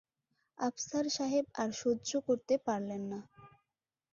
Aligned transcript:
আফসার 0.57 1.05
সাহেব 1.09 1.45
আর 1.53 1.69
সহ্য 1.81 2.09
করতে 2.27 2.55
পারলেন 2.67 3.01
না। 3.11 3.19